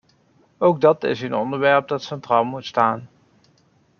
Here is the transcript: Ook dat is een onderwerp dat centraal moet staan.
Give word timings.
Ook 0.57 0.81
dat 0.81 1.03
is 1.03 1.21
een 1.21 1.35
onderwerp 1.35 1.87
dat 1.87 2.03
centraal 2.03 2.43
moet 2.43 2.65
staan. 2.65 3.09